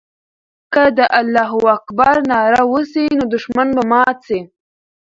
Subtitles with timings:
[0.73, 4.39] که د الله اکبر ناره وسي، نو دښمن به مات سي.